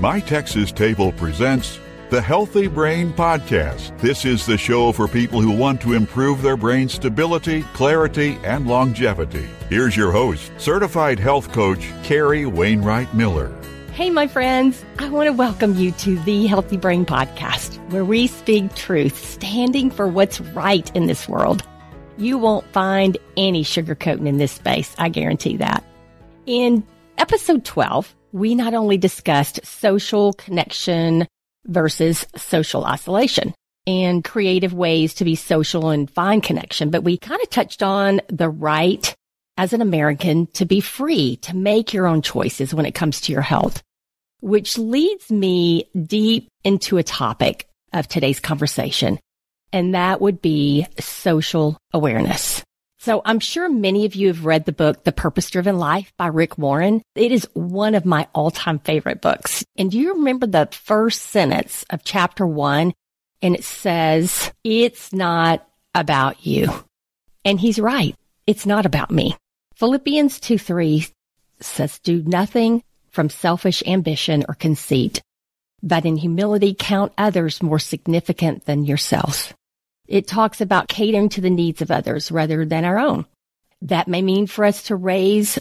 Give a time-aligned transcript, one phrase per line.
[0.00, 3.98] My Texas Table presents the Healthy Brain Podcast.
[3.98, 8.68] This is the show for people who want to improve their brain stability, clarity, and
[8.68, 9.48] longevity.
[9.68, 13.52] Here's your host, certified health coach, Carrie Wainwright Miller.
[13.92, 14.84] Hey, my friends.
[15.00, 19.90] I want to welcome you to the Healthy Brain Podcast, where we speak truth, standing
[19.90, 21.64] for what's right in this world.
[22.18, 24.94] You won't find any sugarcoating in this space.
[24.96, 25.82] I guarantee that.
[26.46, 26.86] In
[27.18, 31.26] episode 12, we not only discussed social connection
[31.66, 33.54] versus social isolation
[33.86, 38.20] and creative ways to be social and find connection, but we kind of touched on
[38.28, 39.14] the right
[39.56, 43.32] as an American to be free to make your own choices when it comes to
[43.32, 43.82] your health,
[44.40, 49.18] which leads me deep into a topic of today's conversation.
[49.72, 52.62] And that would be social awareness.
[53.08, 56.26] So I'm sure many of you have read the book, The Purpose Driven Life by
[56.26, 57.00] Rick Warren.
[57.14, 59.64] It is one of my all time favorite books.
[59.78, 62.92] And do you remember the first sentence of chapter one?
[63.40, 66.68] And it says, it's not about you.
[67.46, 68.14] And he's right.
[68.46, 69.34] It's not about me.
[69.76, 71.06] Philippians 2 3
[71.60, 75.22] says, do nothing from selfish ambition or conceit,
[75.82, 79.54] but in humility count others more significant than yourselves.
[80.08, 83.26] It talks about catering to the needs of others rather than our own.
[83.82, 85.58] That may mean for us to raise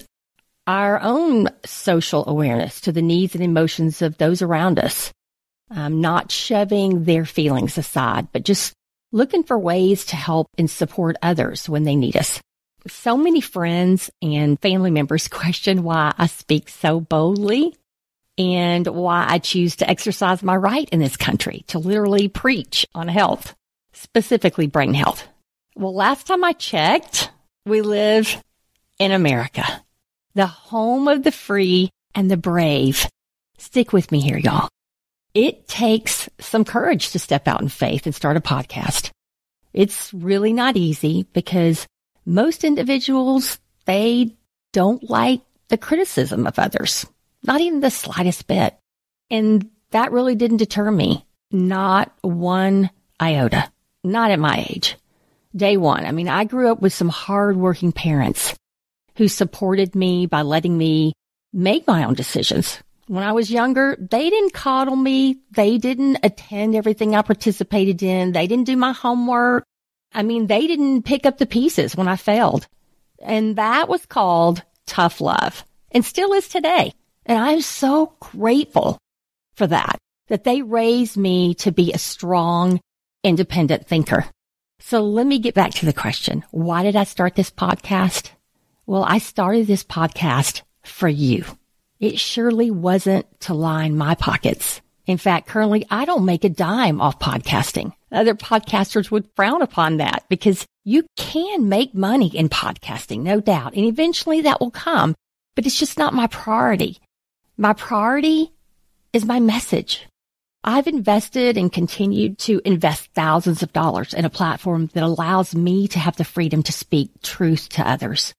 [0.66, 5.12] our own social awareness to the needs and emotions of those around us,
[5.70, 8.74] um, not shoving their feelings aside, but just
[9.12, 12.42] looking for ways to help and support others when they need us.
[12.88, 17.76] So many friends and family members question why I speak so boldly
[18.38, 23.08] and why I choose to exercise my right in this country to literally preach on
[23.08, 23.56] health
[23.98, 25.28] specifically brain health.
[25.76, 27.32] Well, last time I checked,
[27.66, 28.42] we live
[29.00, 29.64] in America,
[30.34, 33.08] the home of the free and the brave.
[33.58, 34.70] Stick with me here, y'all.
[35.34, 39.12] It takes some courage to step out in faith and start a podcast.
[39.74, 41.86] It's really not easy because
[42.26, 44.36] most individuals, they
[44.74, 47.06] don't like the criticism of others,
[47.44, 48.76] not even the slightest bit.
[49.30, 53.70] And that really didn't deter me, not one iota
[54.04, 54.98] not at my age.
[55.56, 56.06] Day one.
[56.06, 58.56] I mean, I grew up with some hardworking parents
[59.16, 61.14] who supported me by letting me
[61.54, 62.80] make my own decisions.
[63.08, 65.38] When I was younger, they didn't coddle me.
[65.52, 68.34] They didn't attend everything I participated in.
[68.34, 69.64] They didn't do my homework.
[70.14, 72.68] I mean, they didn't pick up the pieces when I failed.
[73.22, 76.94] And that was called tough love and still is today.
[77.26, 78.98] And I'm so grateful
[79.56, 79.98] for that,
[80.28, 82.80] that they raised me to be a strong
[83.28, 84.26] independent thinker.
[84.80, 86.44] So let me get back to the question.
[86.52, 88.32] Why did I start this podcast?
[88.86, 91.44] Well, I started this podcast for you.
[92.00, 94.82] It surely wasn't to line my pockets.
[95.06, 97.94] In fact, currently I don't make a dime off podcasting.
[98.12, 103.74] Other podcasters would frown upon that because you can make money in podcasting, no doubt.
[103.74, 105.16] And eventually that will come,
[105.56, 107.00] but it's just not my priority.
[107.58, 108.52] My priority
[109.12, 110.08] is my message.
[110.68, 115.88] I've invested and continued to invest thousands of dollars in a platform that allows me
[115.88, 118.34] to have the freedom to speak truth to others,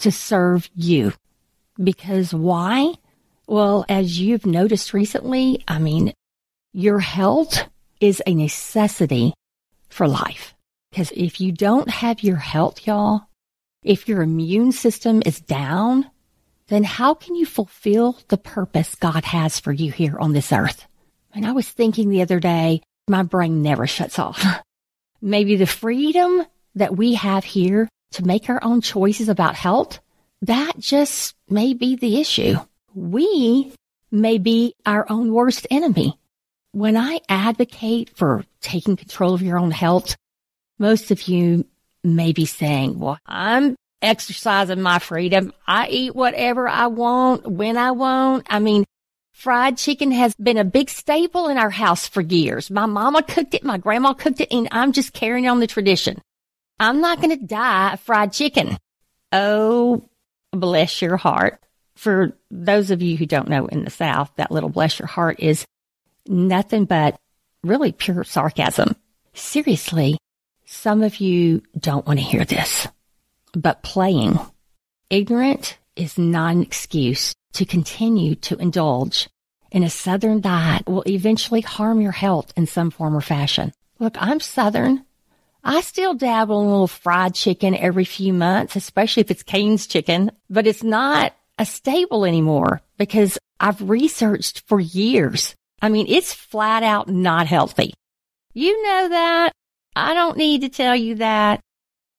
[0.00, 1.14] to serve you.
[1.82, 2.92] Because why?
[3.46, 6.12] Well, as you've noticed recently, I mean,
[6.74, 7.70] your health
[8.02, 9.32] is a necessity
[9.88, 10.52] for life.
[10.90, 13.22] Because if you don't have your health, y'all,
[13.82, 16.10] if your immune system is down,
[16.68, 20.86] then how can you fulfill the purpose God has for you here on this earth?
[21.34, 24.44] And I was thinking the other day, my brain never shuts off.
[25.22, 26.44] Maybe the freedom
[26.74, 30.00] that we have here to make our own choices about health,
[30.42, 32.56] that just may be the issue.
[32.94, 33.72] We
[34.10, 36.18] may be our own worst enemy.
[36.72, 40.16] When I advocate for taking control of your own health,
[40.78, 41.66] most of you
[42.02, 45.52] may be saying, well, I'm exercising my freedom.
[45.66, 48.46] I eat whatever I want when I want.
[48.50, 48.84] I mean,
[49.32, 52.70] Fried chicken has been a big staple in our house for years.
[52.70, 56.20] My mama cooked it, my grandma cooked it, and I'm just carrying on the tradition.
[56.78, 58.76] I'm not going to die of fried chicken.
[59.32, 60.08] Oh,
[60.52, 61.60] bless your heart.
[61.96, 65.40] For those of you who don't know in the South, that little bless your heart
[65.40, 65.64] is
[66.26, 67.18] nothing but
[67.62, 68.96] really pure sarcasm.
[69.34, 70.18] Seriously,
[70.66, 72.86] some of you don't want to hear this,
[73.54, 74.38] but playing
[75.10, 79.28] ignorant is not an excuse to continue to indulge
[79.72, 83.72] in a Southern diet will eventually harm your health in some form or fashion.
[83.98, 85.04] Look, I'm Southern.
[85.64, 89.86] I still dabble in a little fried chicken every few months, especially if it's Cane's
[89.86, 95.54] chicken, but it's not a staple anymore because I've researched for years.
[95.80, 97.94] I mean, it's flat out not healthy.
[98.52, 99.52] You know that.
[99.94, 101.60] I don't need to tell you that,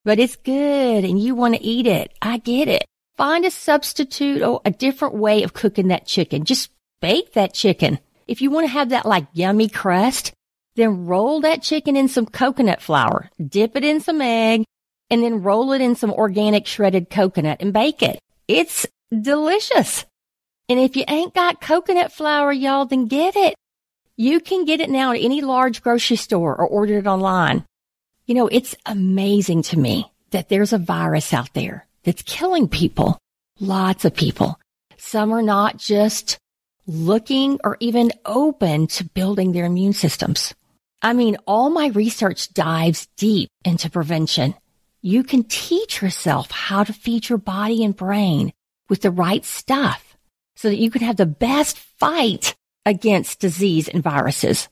[0.06, 2.14] but it's good and you want to eat it.
[2.22, 2.86] I get it.
[3.18, 6.46] Find a substitute or a different way of cooking that chicken.
[6.46, 8.00] Just bake that chicken.
[8.28, 10.34] If you want to have that like yummy crust,
[10.76, 14.64] then roll that chicken in some coconut flour, dip it in some egg,
[15.12, 18.18] and then roll it in some organic shredded coconut and bake it.
[18.48, 20.06] It's delicious.
[20.68, 23.54] And if you ain't got coconut flour, y'all, then get it.
[24.16, 27.66] You can get it now at any large grocery store or order it online.
[28.26, 33.18] You know, it's amazing to me that there's a virus out there that's killing people.
[33.60, 34.60] Lots of people.
[34.98, 36.38] Some are not just
[36.88, 40.54] looking or even open to building their immune systems.
[41.02, 44.56] I mean, all my research dives deep into prevention.
[45.02, 48.54] You can teach yourself how to feed your body and brain
[48.90, 50.16] with the right stuff
[50.56, 52.56] so that you can have the best fight
[52.86, 54.70] against disease and viruses.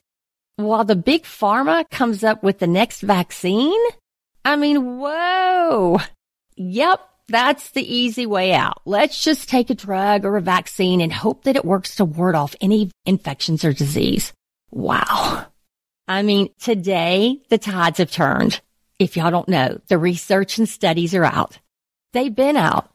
[0.55, 3.79] While the big pharma comes up with the next vaccine,
[4.45, 5.99] I mean, whoa.
[6.55, 6.99] Yep,
[7.31, 8.81] that's the easy way out.
[8.85, 12.35] Let's just take a drug or a vaccine and hope that it works to ward
[12.35, 14.33] off any infections or disease.
[14.71, 15.47] Wow.
[16.07, 18.61] I mean, today the tides have turned.
[18.99, 21.57] If y'all don't know, the research and studies are out.
[22.13, 22.89] They've been out.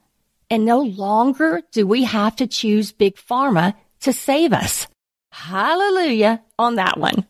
[0.49, 4.87] And no longer do we have to choose big pharma to save us.
[5.31, 7.25] Hallelujah on that one.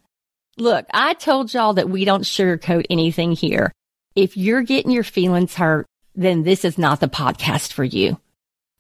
[0.58, 3.72] Look, I told y'all that we don't sugarcoat anything here.
[4.16, 5.86] If you're getting your feelings hurt,
[6.18, 8.20] then this is not the podcast for you.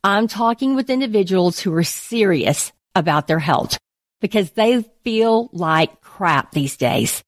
[0.03, 3.77] I'm talking with individuals who are serious about their health
[4.19, 7.23] because they feel like crap these days.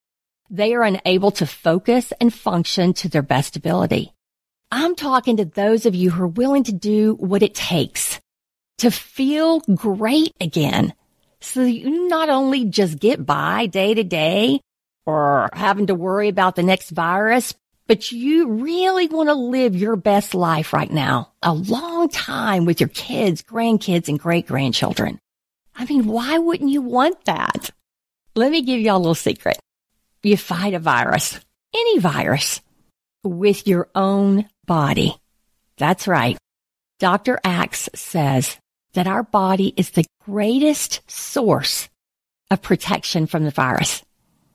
[0.49, 4.11] They are unable to focus and function to their best ability.
[4.71, 8.19] I'm talking to those of you who are willing to do what it takes
[8.79, 10.93] to feel great again
[11.41, 14.59] so you not only just get by day to day
[15.05, 17.53] or having to worry about the next virus,
[17.89, 22.79] but you really want to live your best life right now, a long time with
[22.79, 25.17] your kids, grandkids, and great grandchildren.
[25.75, 27.71] I mean, why wouldn't you want that?
[28.35, 29.57] Let me give y'all a little secret.
[30.21, 31.39] You fight a virus,
[31.73, 32.61] any virus,
[33.23, 35.17] with your own body.
[35.77, 36.37] That's right.
[36.99, 37.39] Dr.
[37.43, 38.55] Axe says
[38.93, 41.89] that our body is the greatest source
[42.51, 44.03] of protection from the virus.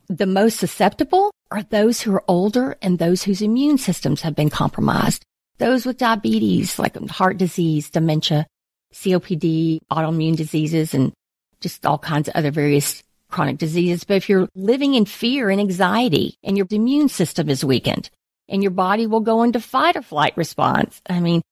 [0.07, 4.51] The most susceptible are those who are older and those whose immune systems have been
[4.51, 5.23] compromised.
[5.59, 8.47] Those with diabetes, like heart disease, dementia,
[8.93, 11.13] COPD, autoimmune diseases, and
[11.61, 14.05] just all kinds of other various chronic diseases.
[14.05, 18.11] But if you're living in fear and anxiety and your immune system is weakened
[18.49, 21.43] and your body will go into fight or flight response, I mean,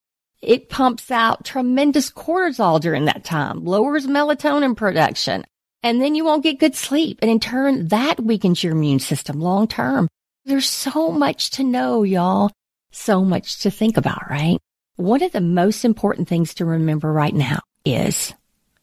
[0.41, 5.45] it pumps out tremendous cortisol during that time, lowers melatonin production,
[5.83, 7.19] and then you won't get good sleep.
[7.23, 10.09] And in turn, that weakens your immune system long term.
[10.45, 12.51] There's so much to know, y'all.
[12.91, 14.59] So much to think about, right?
[14.97, 18.35] One of the most important things to remember right now is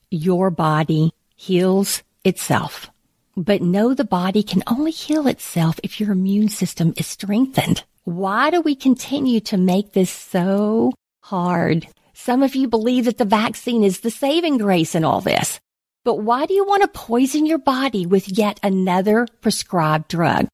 [0.10, 2.90] your body heals itself.
[3.38, 7.84] But know the body can only heal itself if your immune system is strengthened.
[8.04, 10.94] Why do we continue to make this so
[11.30, 11.88] hard.
[12.13, 15.60] Some of you believe that the vaccine is the saving grace in all this.
[16.06, 20.48] But why do you want to poison your body with yet another prescribed drug?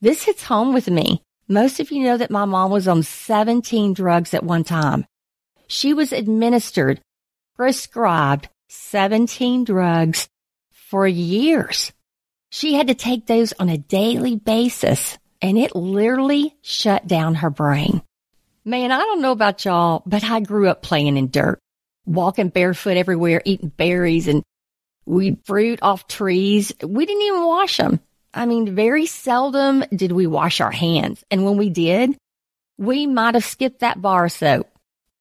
[0.00, 1.22] This hits home with me.
[1.48, 5.04] Most of you know that my mom was on 17 drugs at one time.
[5.66, 7.00] She was administered,
[7.56, 10.28] prescribed 17 drugs
[10.72, 11.92] for years.
[12.50, 17.50] She had to take those on a daily basis and it literally shut down her
[17.50, 18.02] brain.
[18.64, 21.58] Man, I don't know about y'all, but I grew up playing in dirt,
[22.06, 24.42] walking barefoot everywhere, eating berries and
[25.08, 26.72] weed fruit off trees.
[26.82, 28.00] We didn't even wash them.
[28.34, 31.24] I mean, very seldom did we wash our hands.
[31.30, 32.16] And when we did,
[32.76, 34.68] we might have skipped that bar soap.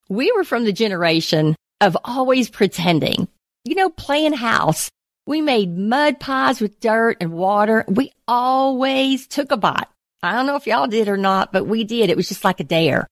[0.09, 3.27] We were from the generation of always pretending,
[3.63, 4.89] you know, playing house.
[5.25, 7.83] We made mud pies with dirt and water.
[7.87, 9.87] We always took a bite.
[10.23, 12.09] I don't know if y'all did or not, but we did.
[12.09, 13.07] It was just like a dare.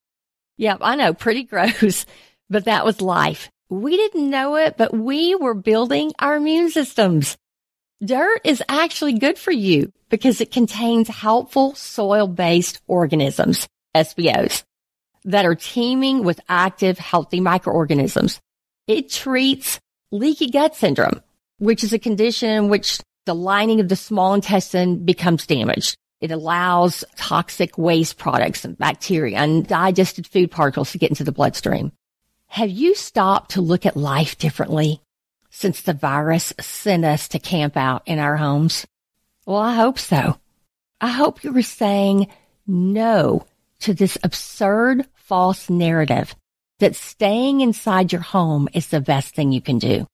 [0.58, 2.06] Yep, I know, pretty gross,
[2.48, 3.50] but that was life.
[3.68, 7.36] We didn't know it, but we were building our immune systems.
[8.04, 14.62] Dirt is actually good for you because it contains helpful soil based organisms, SBOs,
[15.24, 18.40] that are teeming with active, healthy microorganisms.
[18.86, 19.80] It treats
[20.12, 21.20] leaky gut syndrome,
[21.58, 25.96] which is a condition in which the lining of the small intestine becomes damaged.
[26.20, 31.32] It allows toxic waste products and bacteria and digested food particles to get into the
[31.32, 31.90] bloodstream.
[32.56, 35.02] Have you stopped to look at life differently?
[35.50, 38.86] since the virus sent us to camp out in our homes?
[39.44, 40.38] Well, I hope so.
[40.98, 42.28] I hope you were saying
[42.66, 43.46] no
[43.80, 46.34] to this absurd false narrative
[46.78, 50.06] that staying inside your home is the best thing you can do.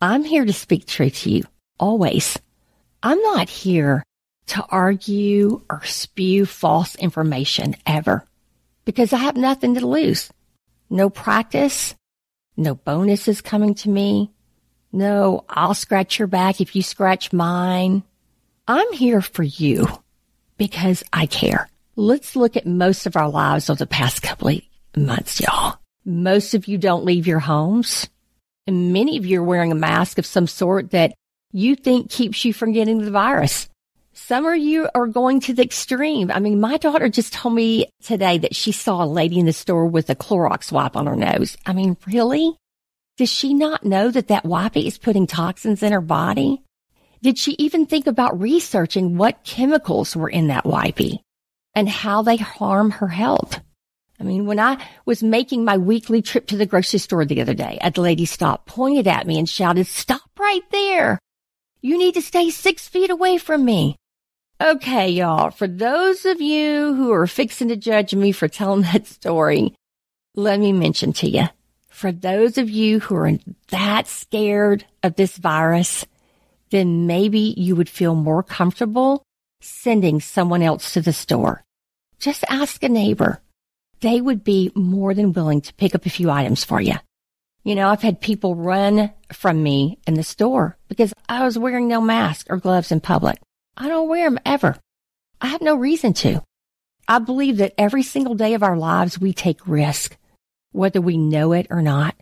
[0.00, 1.44] I'm here to speak truth to you,
[1.78, 2.36] always.
[3.04, 4.04] I'm not here
[4.48, 8.24] to argue or spew false information ever
[8.84, 10.30] because I have nothing to lose.
[10.88, 11.94] No practice,
[12.56, 14.32] no bonuses coming to me.
[14.92, 18.02] No, I'll scratch your back if you scratch mine.
[18.68, 19.86] I'm here for you
[20.56, 21.68] because I care.
[21.96, 24.60] Let's look at most of our lives over the past couple of
[24.96, 25.78] months, y'all.
[26.04, 28.08] Most of you don't leave your homes.
[28.66, 31.14] And many of you are wearing a mask of some sort that
[31.52, 33.68] you think keeps you from getting the virus.
[34.18, 36.30] Some of you are going to the extreme.
[36.30, 39.52] I mean, my daughter just told me today that she saw a lady in the
[39.52, 41.58] store with a Clorox wipe on her nose.
[41.66, 42.56] I mean, really?
[43.18, 46.62] Does she not know that that wipey is putting toxins in her body?
[47.22, 51.18] Did she even think about researching what chemicals were in that wipey
[51.74, 53.60] and how they harm her health?
[54.18, 57.54] I mean, when I was making my weekly trip to the grocery store the other
[57.54, 61.18] day, a lady stopped, pointed at me and shouted, stop right there.
[61.82, 63.96] You need to stay six feet away from me.
[64.58, 69.06] Okay, y'all, for those of you who are fixing to judge me for telling that
[69.06, 69.74] story,
[70.34, 71.44] let me mention to you,
[71.90, 73.32] for those of you who are
[73.68, 76.06] that scared of this virus,
[76.70, 79.22] then maybe you would feel more comfortable
[79.60, 81.62] sending someone else to the store.
[82.18, 83.42] Just ask a neighbor
[84.00, 86.94] they would be more than willing to pick up a few items for you.
[87.62, 91.88] You know, I've had people run from me in the store because I was wearing
[91.88, 93.38] no mask or gloves in public.
[93.76, 94.76] I don't wear them ever.
[95.40, 96.42] I have no reason to.
[97.06, 100.16] I believe that every single day of our lives, we take risk,
[100.72, 102.16] whether we know it or not.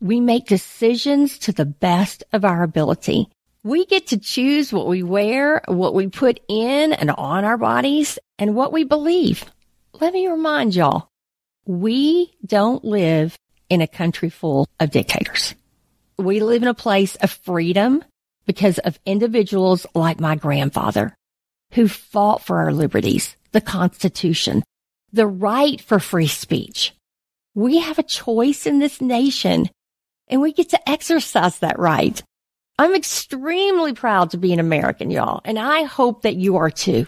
[0.00, 3.28] We make decisions to the best of our ability.
[3.62, 8.18] We get to choose what we wear, what we put in and on our bodies,
[8.38, 9.44] and what we believe.
[10.00, 11.08] Let me remind y'all,
[11.66, 13.36] we don't live
[13.68, 15.54] in a country full of dictators.
[16.18, 18.04] We live in a place of freedom
[18.46, 21.14] because of individuals like my grandfather
[21.72, 24.62] who fought for our liberties, the Constitution,
[25.12, 26.94] the right for free speech.
[27.54, 29.68] We have a choice in this nation
[30.28, 32.22] and we get to exercise that right.
[32.78, 37.06] I'm extremely proud to be an American, y'all, and I hope that you are too.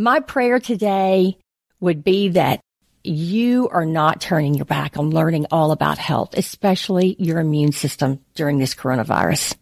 [0.00, 1.38] My prayer today
[1.80, 2.60] would be that
[3.04, 8.18] you are not turning your back on learning all about health, especially your immune system
[8.34, 9.54] during this coronavirus.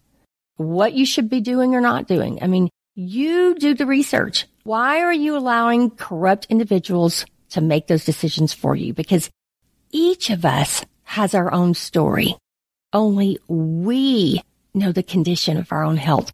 [0.56, 2.38] What you should be doing or not doing.
[2.42, 4.46] I mean, you do the research.
[4.62, 8.94] Why are you allowing corrupt individuals to make those decisions for you?
[8.94, 9.30] Because
[9.90, 12.36] each of us has our own story.
[12.92, 14.42] Only we
[14.72, 16.32] know the condition of our own health.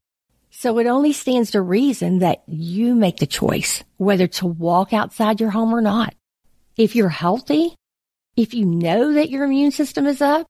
[0.51, 5.41] So it only stands to reason that you make the choice whether to walk outside
[5.41, 6.15] your home or not.
[6.77, 7.75] If you're healthy,
[8.37, 10.47] if you know that your immune system is up,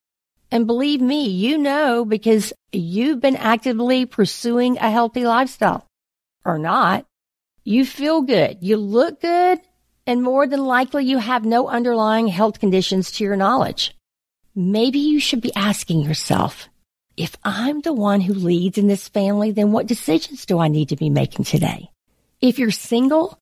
[0.51, 5.87] and believe me, you know because you've been actively pursuing a healthy lifestyle
[6.45, 7.07] or not,
[7.65, 9.61] you feel good, you look good,
[10.07, 13.95] and more than likely you have no underlying health conditions to your knowledge.
[14.55, 16.69] Maybe you should be asking yourself,
[17.17, 20.89] if I'm the one who leads in this family, then what decisions do I need
[20.89, 21.91] to be making today?
[22.41, 23.39] If you're single,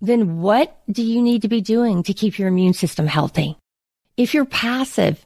[0.00, 3.56] then what do you need to be doing to keep your immune system healthy?
[4.16, 5.24] If you're passive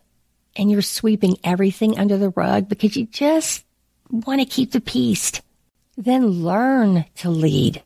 [0.56, 3.64] and you're sweeping everything under the rug because you just
[4.11, 5.32] want to keep the peace,
[5.97, 7.82] then learn to lead.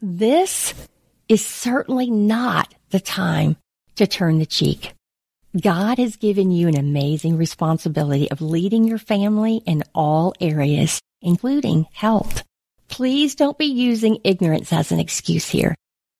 [0.00, 0.74] This
[1.28, 3.56] is certainly not the time
[3.96, 4.94] to turn the cheek.
[5.60, 11.86] God has given you an amazing responsibility of leading your family in all areas, including
[11.92, 12.44] health.
[12.88, 15.74] Please don't be using ignorance as an excuse here.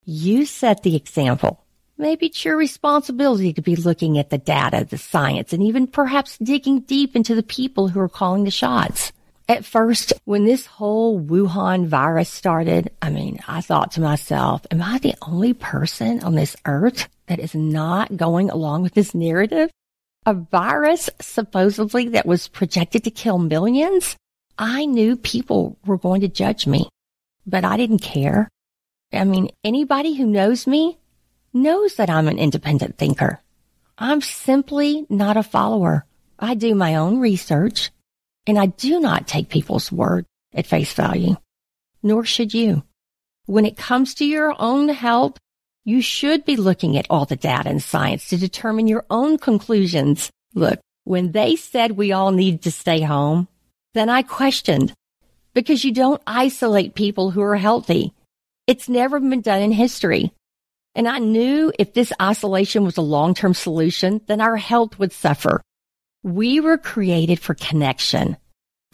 [0.04, 1.62] You set the example.
[2.00, 6.38] Maybe it's your responsibility to be looking at the data, the science, and even perhaps
[6.38, 9.12] digging deep into the people who are calling the shots.
[9.48, 14.80] At first, when this whole Wuhan virus started, I mean, I thought to myself, am
[14.80, 19.68] I the only person on this earth that is not going along with this narrative?
[20.24, 24.14] A virus supposedly that was projected to kill millions?
[24.56, 26.88] I knew people were going to judge me,
[27.44, 28.48] but I didn't care.
[29.12, 30.98] I mean, anybody who knows me
[31.52, 33.40] knows that I'm an independent thinker.
[33.96, 36.06] I'm simply not a follower.
[36.38, 37.90] I do my own research
[38.46, 40.24] and I do not take people's word
[40.54, 41.36] at face value,
[42.02, 42.82] nor should you.
[43.46, 45.36] When it comes to your own health,
[45.84, 50.30] you should be looking at all the data and science to determine your own conclusions.
[50.54, 53.48] Look, when they said we all need to stay home,
[53.94, 54.92] Then I questioned
[55.54, 58.12] because you don't isolate people who are healthy.
[58.66, 60.32] It's never been done in history.
[60.94, 65.60] And I knew if this isolation was a long-term solution, then our health would suffer.
[66.22, 68.36] We were created for connection,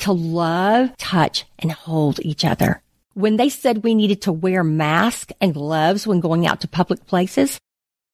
[0.01, 2.83] to love, touch, and hold each other.
[3.15, 7.07] When they said we needed to wear masks and gloves when going out to public
[7.07, 7.59] places,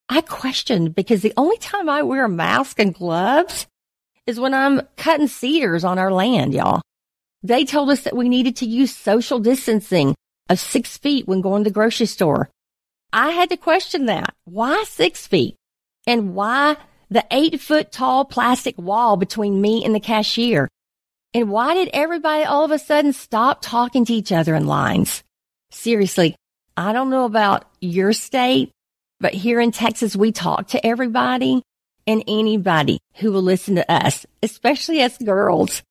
[0.08, 3.66] I questioned because the only time I wear a mask and gloves
[4.26, 6.82] is when I'm cutting cedars on our land, y'all.
[7.42, 10.14] They told us that we needed to use social distancing
[10.48, 12.50] of six feet when going to the grocery store.
[13.12, 14.34] I had to question that.
[14.44, 15.56] Why six feet?
[16.06, 16.76] And why
[17.10, 20.68] the eight foot tall plastic wall between me and the cashier?
[21.34, 25.22] And why did everybody all of a sudden stop talking to each other in lines?
[25.70, 26.34] Seriously,
[26.76, 28.70] I don't know about your state,
[29.20, 31.62] but here in Texas, we talk to everybody
[32.06, 35.82] and anybody who will listen to us, especially us girls.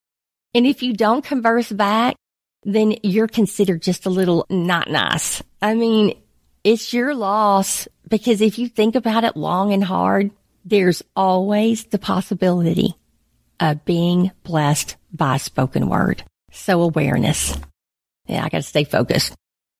[0.53, 2.15] And if you don't converse back,
[2.63, 5.41] then you're considered just a little not nice.
[5.61, 6.19] I mean,
[6.63, 10.31] it's your loss because if you think about it long and hard,
[10.65, 12.95] there's always the possibility
[13.59, 16.23] of being blessed by spoken word.
[16.51, 17.57] So awareness.
[18.27, 19.33] Yeah, I got to stay focused.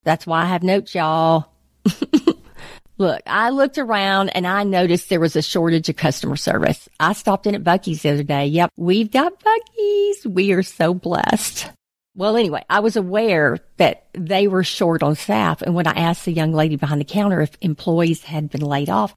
[0.04, 1.52] That's why I have notes, y'all.
[2.98, 6.90] Look, I looked around and I noticed there was a shortage of customer service.
[7.00, 8.48] I stopped in at Buc-ee's the other day.
[8.48, 10.28] Yep, we've got Buc-ee's.
[10.28, 11.72] We are so blessed.
[12.16, 15.62] Well, anyway, I was aware that they were short on staff.
[15.62, 18.90] And when I asked the young lady behind the counter if employees had been laid
[18.90, 19.16] off,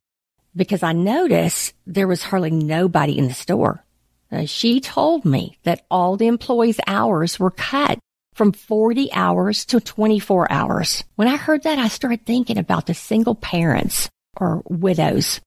[0.54, 3.84] because I noticed there was hardly nobody in the store.
[4.30, 7.98] Uh, she told me that all the employees' hours were cut
[8.34, 11.04] from 40 hours to 24 hours.
[11.16, 15.40] When I heard that, I started thinking about the single parents or widows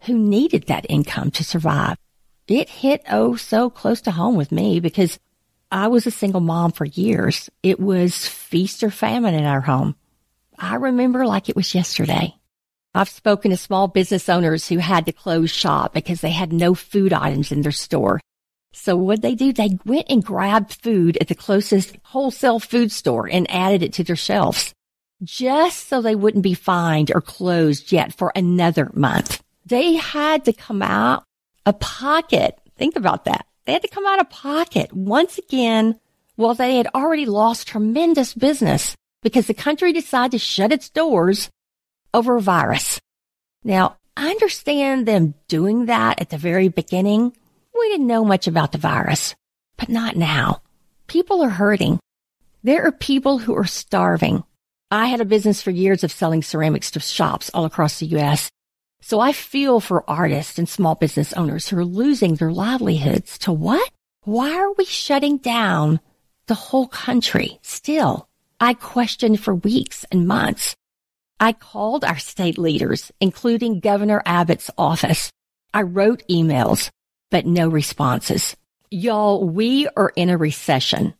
[0.00, 1.96] who needed that income to survive.
[2.46, 5.18] It hit oh so close to home with me because
[5.70, 7.50] I was a single mom for years.
[7.62, 9.96] It was feast or famine in our home.
[10.58, 12.34] I remember like it was yesterday.
[12.94, 16.74] I've spoken to small business owners who had to close shop because they had no
[16.74, 18.20] food items in their store.
[18.72, 23.28] So what they do, they went and grabbed food at the closest wholesale food store
[23.28, 24.72] and added it to their shelves
[25.22, 29.42] just so they wouldn't be fined or closed yet for another month.
[29.64, 31.24] They had to come out
[31.64, 32.58] a pocket.
[32.76, 33.46] Think about that.
[33.66, 35.98] They had to come out of pocket once again
[36.36, 41.50] while they had already lost tremendous business because the country decided to shut its doors
[42.14, 43.00] over a virus.
[43.64, 47.36] Now, I understand them doing that at the very beginning.
[47.78, 49.34] We didn't know much about the virus,
[49.76, 50.62] but not now.
[51.08, 51.98] People are hurting.
[52.62, 54.44] There are people who are starving.
[54.90, 58.48] I had a business for years of selling ceramics to shops all across the U.S.
[59.08, 63.52] So I feel for artists and small business owners who are losing their livelihoods to
[63.52, 63.88] what?
[64.24, 66.00] Why are we shutting down
[66.48, 68.28] the whole country still?
[68.58, 70.74] I questioned for weeks and months.
[71.38, 75.30] I called our state leaders, including Governor Abbott's office.
[75.72, 76.90] I wrote emails,
[77.30, 78.56] but no responses.
[78.90, 81.14] Y'all, we are in a recession.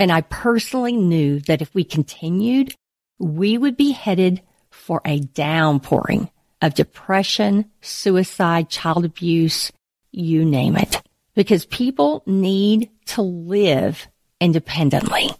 [0.00, 2.74] And I personally knew that if we continued,
[3.20, 6.28] we would be headed for a downpouring
[6.62, 9.72] of depression, suicide, child abuse,
[10.12, 11.00] you name it.
[11.34, 14.06] Because people need to live
[14.40, 15.30] independently,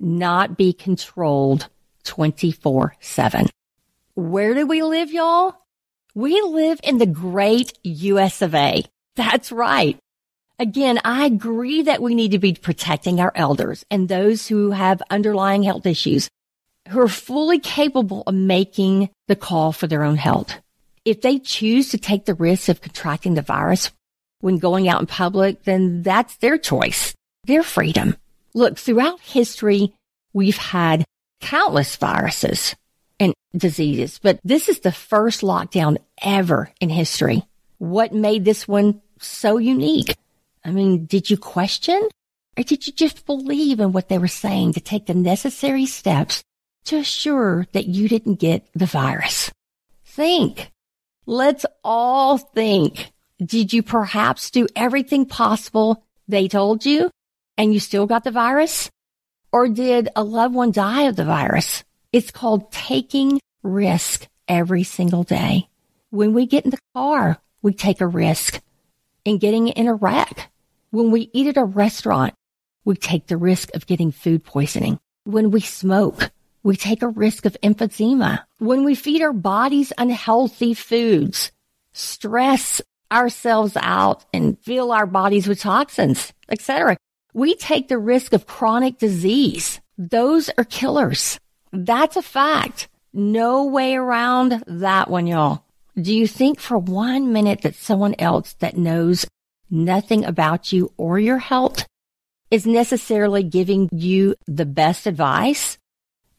[0.00, 1.68] not be controlled
[2.04, 3.46] 24 7.
[4.14, 5.54] Where do we live, y'all?
[6.14, 8.84] We live in the great US of A.
[9.14, 9.98] That's right.
[10.58, 15.02] Again, I agree that we need to be protecting our elders and those who have
[15.10, 16.30] underlying health issues
[16.88, 20.54] who are fully capable of making the call for their own health.
[21.04, 23.90] If they choose to take the risk of contracting the virus
[24.40, 28.16] when going out in public, then that's their choice, their freedom.
[28.54, 29.92] Look, throughout history,
[30.32, 31.04] we've had
[31.40, 32.74] countless viruses
[33.20, 37.42] and diseases, but this is the first lockdown ever in history.
[37.78, 40.16] What made this one so unique?
[40.64, 42.08] I mean, did you question
[42.56, 46.42] or did you just believe in what they were saying to take the necessary steps
[46.86, 49.50] to assure that you didn't get the virus?
[50.04, 50.72] Think.
[51.26, 53.12] Let's all think.
[53.44, 57.10] Did you perhaps do everything possible they told you
[57.58, 58.90] and you still got the virus?
[59.52, 61.84] Or did a loved one die of the virus?
[62.12, 65.68] It's called taking risk every single day.
[66.10, 68.60] When we get in the car, we take a risk
[69.24, 70.50] in getting in a wreck.
[70.90, 72.34] When we eat at a restaurant,
[72.84, 74.98] we take the risk of getting food poisoning.
[75.24, 76.30] When we smoke,
[76.66, 78.42] we take a risk of emphysema.
[78.58, 81.52] When we feed our bodies unhealthy foods,
[81.92, 86.96] stress ourselves out and fill our bodies with toxins, etc.
[87.32, 89.80] we take the risk of chronic disease.
[89.96, 91.38] Those are killers.
[91.72, 92.88] That's a fact.
[93.12, 95.62] No way around that one, y'all.
[95.94, 99.24] Do you think for one minute that someone else that knows
[99.70, 101.86] nothing about you or your health
[102.50, 105.78] is necessarily giving you the best advice?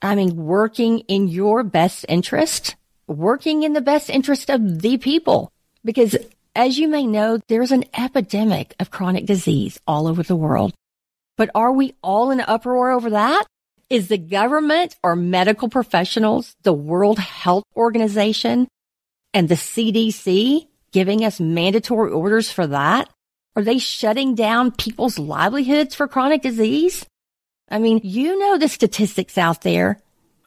[0.02, 2.76] I mean, working in your best interest,
[3.08, 5.52] working in the best interest of the people.
[5.84, 6.16] Because
[6.56, 10.74] as you may know, there's an epidemic of chronic disease all over the world.
[11.38, 13.46] But are we all in uproar over that?
[13.90, 18.68] Is the government or medical professionals, the World Health Organization
[19.34, 23.10] and the CDC giving us mandatory orders for that?
[23.56, 27.06] Are they shutting down people's livelihoods for chronic disease?
[27.70, 30.00] I mean, you know the statistics out there.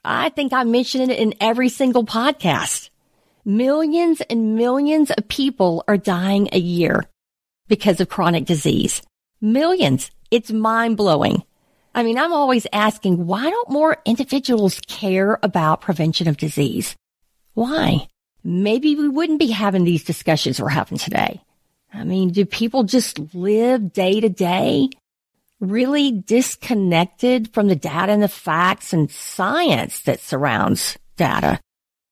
[0.05, 2.89] I think I mentioned it in every single podcast.
[3.45, 7.05] Millions and millions of people are dying a year
[7.69, 9.03] because of chronic disease.
[9.41, 10.11] Millions.
[10.31, 11.43] It's mind blowing.
[11.95, 16.95] I mean, I'm always asking, why don't more individuals care about prevention of disease?
[17.55, 18.09] Why?
[18.45, 21.43] Maybe we wouldn't be having these discussions we're having today.
[21.93, 24.89] I mean, do people just live day to day
[25.61, 31.61] really disconnected from the data and the facts and science that surrounds data?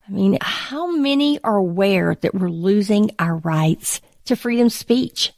[0.06, 5.32] I mean, how many are aware that we're losing our rights to freedom of speech?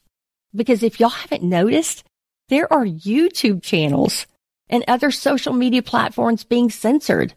[0.54, 2.04] Because if y'all haven't noticed,
[2.48, 4.26] there are YouTube channels
[4.68, 7.34] and other social media platforms being censored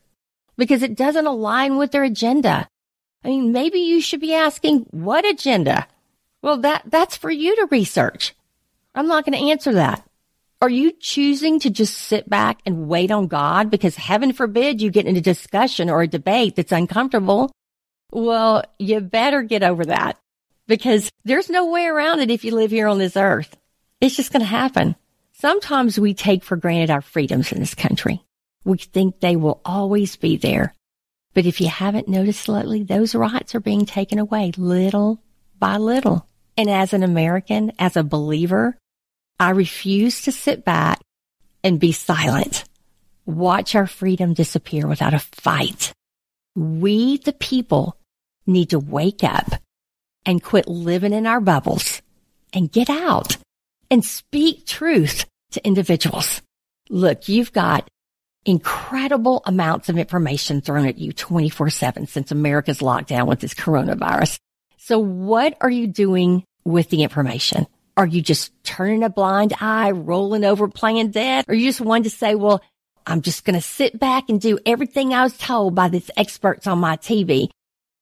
[0.57, 2.67] because it doesn't align with their agenda.
[3.23, 5.87] I mean, maybe you should be asking what agenda?
[6.41, 8.35] Well, that, that's for you to research.
[8.93, 10.05] I'm not going to answer that.
[10.63, 14.91] Are you choosing to just sit back and wait on God because heaven forbid you
[14.91, 17.51] get in a discussion or a debate that's uncomfortable?
[18.13, 20.17] Well, you better get over that
[20.65, 23.57] because there's no way around it if you live here on this earth.
[23.99, 24.95] It's just going to happen.
[25.33, 28.23] Sometimes we take for granted our freedoms in this country.
[28.63, 30.73] We think they will always be there.
[31.33, 35.21] But if you haven't noticed lately, those rights are being taken away little
[35.59, 36.25] by little.
[36.55, 38.77] And as an American, as a believer,
[39.39, 40.99] I refuse to sit back
[41.63, 42.65] and be silent.
[43.25, 45.93] Watch our freedom disappear without a fight.
[46.55, 47.97] We, the people,
[48.45, 49.55] need to wake up
[50.25, 52.01] and quit living in our bubbles
[52.53, 53.37] and get out
[53.89, 56.41] and speak truth to individuals.
[56.89, 57.87] Look, you've got
[58.45, 64.37] incredible amounts of information thrown at you 24 seven since America's lockdown with this coronavirus.
[64.77, 67.67] So what are you doing with the information?
[67.95, 71.45] Are you just turning a blind eye, rolling over, playing dead?
[71.47, 72.61] Or you just want to say, well,
[73.05, 76.65] I'm just going to sit back and do everything I was told by these experts
[76.65, 77.49] on my TV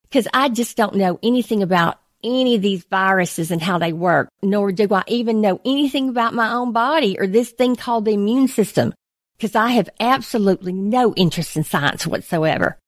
[0.04, 4.28] because I just don't know anything about any of these viruses and how they work,
[4.42, 8.12] nor do I even know anything about my own body or this thing called the
[8.12, 8.94] immune system
[9.36, 12.78] because I have absolutely no interest in science whatsoever.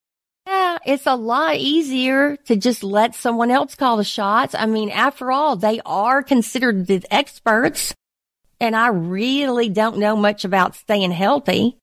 [0.86, 4.54] It's a lot easier to just let someone else call the shots.
[4.54, 7.94] I mean, after all, they are considered the experts
[8.60, 11.76] and I really don't know much about staying healthy.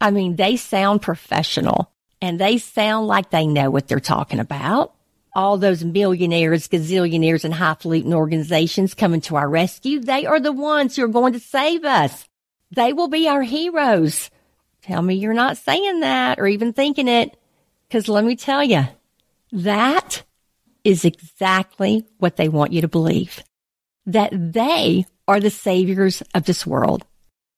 [0.00, 4.96] I mean, they sound professional and they sound like they know what they're talking about
[5.36, 10.00] all those millionaires, gazillionaires, and highfalutin organizations coming to our rescue.
[10.00, 12.26] They are the ones who are going to save us.
[12.70, 14.30] They will be our heroes.
[14.80, 17.36] Tell me you're not saying that or even thinking it.
[17.90, 18.84] Cause let me tell you,
[19.52, 20.24] that
[20.84, 23.42] is exactly what they want you to believe.
[24.06, 27.04] That they are the saviors of this world.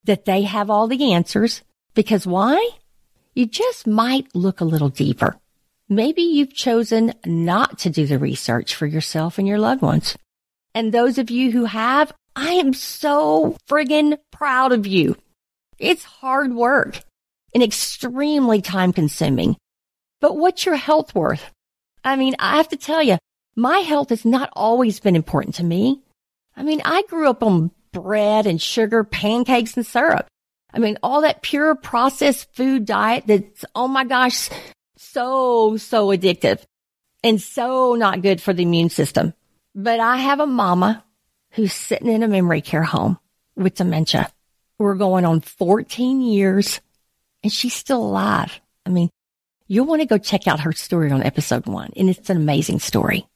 [0.04, 1.62] That they have all the answers.
[1.94, 2.70] Because why?
[3.34, 5.36] You just might look a little deeper.
[5.88, 10.16] Maybe you've chosen not to do the research for yourself and your loved ones.
[10.74, 15.16] And those of you who have, I am so friggin' proud of you.
[15.78, 17.00] It's hard work
[17.54, 19.56] and extremely time consuming.
[20.20, 21.50] But what's your health worth?
[22.04, 23.18] I mean, I have to tell you,
[23.56, 26.00] my health has not always been important to me.
[26.56, 30.26] I mean, I grew up on bread and sugar, pancakes and syrup.
[30.72, 34.50] I mean, all that pure processed food diet that's, oh my gosh,
[34.96, 36.62] so, so addictive
[37.22, 39.34] and so not good for the immune system.
[39.74, 41.04] But I have a mama
[41.52, 43.18] who's sitting in a memory care home
[43.56, 44.30] with dementia.
[44.78, 46.80] We're going on 14 years
[47.42, 48.60] and she's still alive.
[48.84, 49.10] I mean,
[49.68, 52.80] you'll want to go check out her story on episode one and it's an amazing
[52.80, 53.26] story.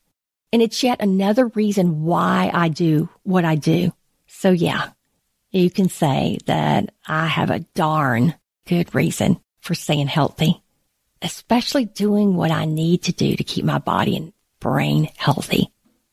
[0.52, 3.92] And it's yet another reason why I do what I do.
[4.26, 4.90] So yeah,
[5.50, 8.34] you can say that I have a darn
[8.66, 10.62] good reason for staying healthy
[11.24, 15.70] especially doing what I need to do to keep my body and brain healthy.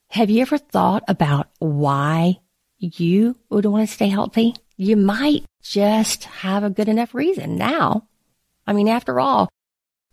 [0.08, 2.38] Have you ever thought about why
[2.78, 4.54] you would want to stay healthy?
[4.80, 8.08] you might just have a good enough reason now.
[8.66, 9.50] I mean, after all,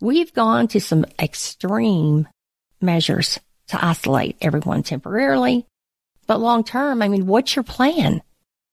[0.00, 2.28] we've gone to some extreme
[2.80, 5.66] measures to isolate everyone temporarily.
[6.26, 8.22] But long term, I mean, what's your plan?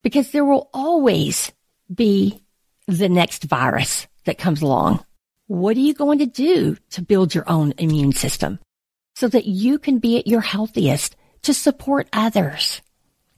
[0.04, 1.52] Because there will always
[1.94, 2.42] be
[2.88, 5.04] the next virus that comes along.
[5.48, 8.60] What are you going to do to build your own immune system
[9.16, 12.82] so that you can be at your healthiest to support others?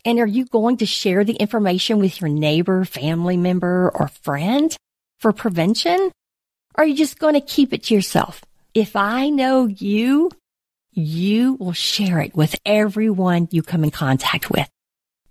[0.06, 4.76] And are you going to share the information with your neighbor, family member, or friend
[5.19, 6.12] for prevention?
[6.78, 8.44] Or are you just going to keep it to yourself?
[8.74, 10.30] If I know you,
[10.92, 14.70] you will share it with everyone you come in contact with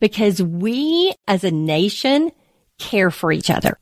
[0.01, 2.33] because we as a nation
[2.79, 3.79] care for each other.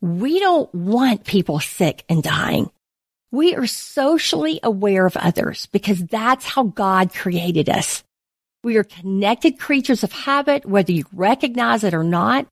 [0.00, 2.70] We don't want people sick and dying.
[3.30, 8.04] We are socially aware of others because that's how God created us.
[8.62, 12.46] We are connected creatures of habit, whether you recognize it or not.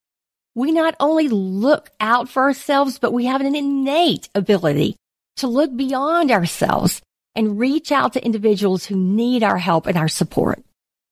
[0.54, 4.96] We not only look out for ourselves, but we have an innate ability
[5.36, 7.02] to look beyond ourselves
[7.34, 10.62] and reach out to individuals who need our help and our support.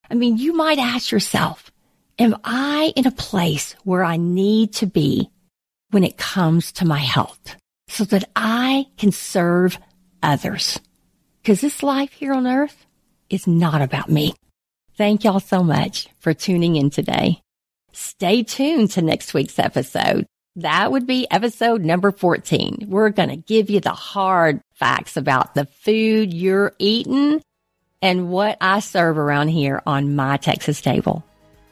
[0.09, 1.71] I mean, you might ask yourself,
[2.17, 5.29] am I in a place where I need to be
[5.91, 7.55] when it comes to my health
[7.89, 9.77] so that I can serve
[10.21, 10.79] others?
[11.41, 12.85] Because this life here on earth
[13.29, 14.33] is not about me.
[14.95, 17.42] Thank y'all so much for tuning in today.
[17.93, 20.25] Stay tuned to next week's episode.
[20.55, 22.85] That would be episode number 14.
[22.87, 27.41] We're going to give you the hard facts about the food you're eating
[28.01, 31.23] and what I serve around here on my Texas table.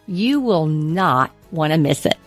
[0.08, 2.18] You will not want to miss it.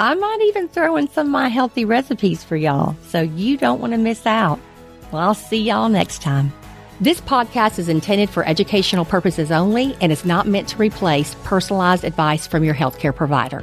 [0.00, 3.80] I might even throw in some of my healthy recipes for y'all, so you don't
[3.80, 4.58] want to miss out.
[5.12, 6.52] Well, I'll see y'all next time.
[7.00, 12.02] This podcast is intended for educational purposes only and is not meant to replace personalized
[12.02, 13.62] advice from your healthcare provider.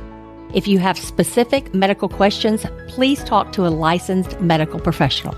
[0.54, 5.36] If you have specific medical questions, please talk to a licensed medical professional.